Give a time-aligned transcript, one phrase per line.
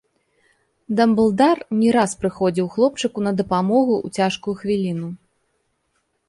[0.99, 5.07] Дамблдар не раз прыходзіў хлопчыку на дапамогу ў цяжкую хвіліну.